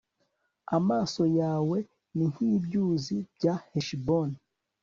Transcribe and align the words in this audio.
amaso 0.77 1.21
yawe 1.39 1.77
ni 2.15 2.25
nk'ibyuzi 2.31 3.17
bya 3.35 3.53
heshiboni 3.71 4.37